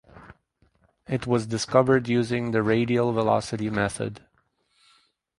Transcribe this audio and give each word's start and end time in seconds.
It 1.07 1.27
was 1.27 1.45
discovered 1.45 2.07
using 2.07 2.49
the 2.49 2.63
radial 2.63 3.11
velocity 3.13 3.69
method. 3.69 4.25